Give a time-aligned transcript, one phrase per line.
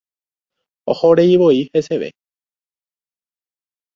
[0.93, 2.09] Ohoreivoi heseve.